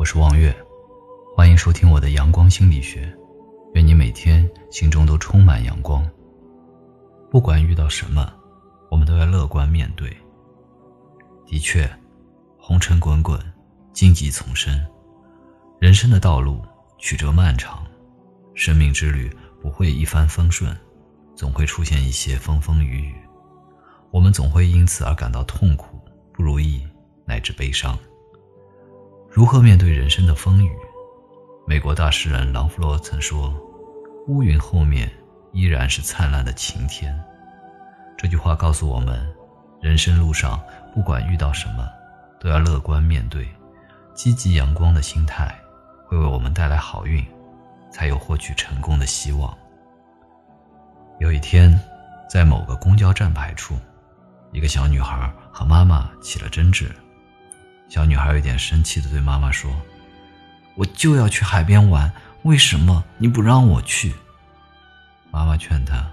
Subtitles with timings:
[0.00, 0.50] 我是望月，
[1.36, 3.14] 欢迎收听我的阳光心理学。
[3.74, 6.02] 愿你每天心中都充满阳光。
[7.30, 8.32] 不管遇到什么，
[8.90, 10.08] 我们都要乐观面对。
[11.44, 11.86] 的确，
[12.56, 13.38] 红尘滚滚，
[13.92, 14.74] 荆棘丛生，
[15.78, 16.62] 人生的道路
[16.96, 17.84] 曲折漫长，
[18.54, 19.30] 生命之旅
[19.60, 20.74] 不会一帆风顺，
[21.36, 23.14] 总会出现一些风风雨雨。
[24.10, 26.00] 我们总会因此而感到痛苦、
[26.32, 26.88] 不如意
[27.26, 27.98] 乃至悲伤。
[29.40, 30.70] 如何面对人生的风雨？
[31.66, 33.50] 美国大诗人朗弗洛曾说
[34.28, 35.10] ：“乌云后面
[35.52, 37.18] 依然是灿烂的晴天。”
[38.18, 39.26] 这句话告诉我们，
[39.80, 40.60] 人生路上
[40.94, 41.88] 不管遇到什么，
[42.38, 43.48] 都要乐观面对，
[44.12, 45.58] 积极阳光的心态
[46.06, 47.26] 会为我们带来好运，
[47.90, 49.56] 才有获取成功的希望。
[51.18, 51.80] 有一天，
[52.28, 53.74] 在某个公交站牌处。
[54.52, 56.94] 一个小女孩和妈妈起了争执，
[57.90, 59.68] 小女孩有点生气的对妈妈说
[60.76, 62.10] ：“我就要去海边玩，
[62.42, 64.14] 为什么你不让我去？”
[65.32, 66.08] 妈妈劝她：“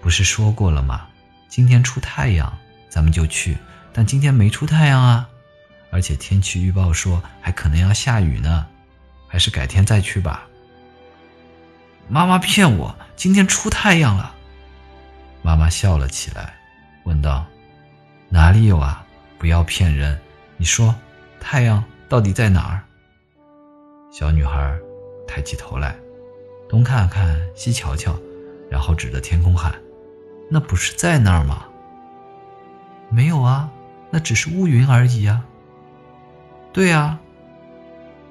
[0.00, 1.06] 不是说过了吗？
[1.48, 2.50] 今天出太阳，
[2.88, 3.58] 咱们就去。
[3.92, 5.28] 但今天没出太阳啊，
[5.90, 8.66] 而且天气预报说还可能要下雨呢，
[9.28, 10.46] 还是改天再去吧。”
[12.08, 14.34] 妈妈骗我，今天出太阳了。
[15.42, 16.54] 妈妈笑了起来。
[17.04, 17.44] 问道
[18.30, 19.04] ：“哪里有啊？
[19.38, 20.18] 不要骗人！
[20.56, 20.94] 你说，
[21.40, 22.82] 太阳到底在哪儿？”
[24.10, 24.74] 小女孩
[25.26, 25.96] 抬起头来，
[26.68, 28.16] 东看看，西瞧瞧，
[28.70, 29.74] 然后指着天空喊
[30.50, 31.66] ：“那不是在那儿吗
[33.10, 33.70] ？”“没有啊，
[34.10, 35.44] 那只是乌云而已啊。
[36.72, 37.18] ”“对啊。”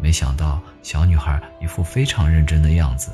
[0.02, 3.12] 没想到小女孩一副非常认真的样子。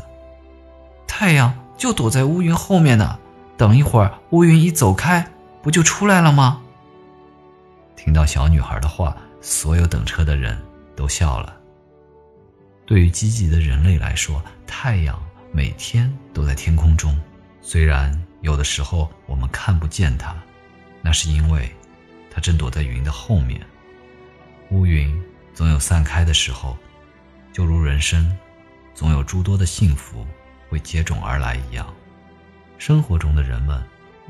[1.05, 3.19] “太阳就躲在乌云后面呢，
[3.57, 5.27] 等一会儿乌云一走开。”
[5.61, 6.63] 不就出来了吗？
[8.03, 10.59] 听到小女孩的话，所有等车的人
[10.95, 11.55] 都笑了。
[12.83, 17.15] 对于积极的人类来说，太阳每天都在天空中，
[17.61, 18.11] 虽然
[18.41, 20.35] 有的时候我们看不见它，
[21.03, 21.71] 那是因为
[22.31, 23.61] 它正躲在云的后面。
[24.71, 25.23] 乌云
[25.53, 26.75] 总有散开的时候，
[27.53, 28.35] 就如人生
[28.95, 30.25] 总有诸多的幸福
[30.69, 31.93] 会接踵而来一样。
[32.79, 33.79] 生活中的人们。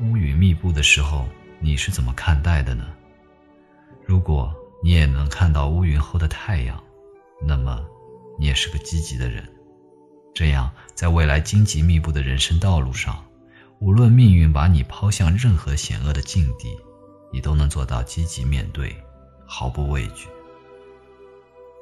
[0.00, 1.26] 乌云密布的时候，
[1.58, 2.84] 你是怎么看待的呢？
[4.04, 6.82] 如果你也能看到乌云后的太阳，
[7.40, 7.84] 那么
[8.38, 9.48] 你也是个积极的人。
[10.34, 13.24] 这样，在未来荆棘密布的人生道路上，
[13.80, 16.76] 无论命运把你抛向任何险恶的境地，
[17.32, 18.96] 你都能做到积极面对，
[19.46, 20.28] 毫不畏惧。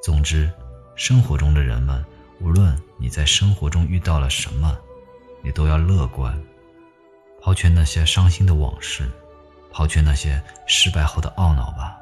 [0.03, 0.51] 总之，
[0.95, 2.03] 生活中的人们，
[2.39, 4.77] 无论你在生活中遇到了什么，
[5.41, 6.37] 你都要乐观。
[7.41, 9.09] 抛却那些伤心的往事，
[9.71, 12.00] 抛却那些失败后的懊恼吧。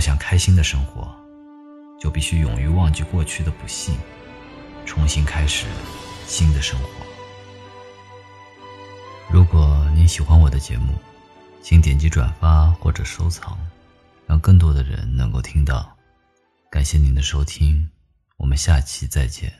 [0.00, 1.14] 要想开心的生活，
[2.00, 3.94] 就必须勇于忘记过去的不幸，
[4.86, 5.66] 重新开始
[6.26, 6.88] 新的生活。
[9.30, 10.94] 如果您喜欢我的节目，
[11.62, 13.58] 请点击转发或者收藏，
[14.26, 15.94] 让更多的人能够听到。
[16.70, 17.86] 感谢您的收听，
[18.38, 19.59] 我们下期再见。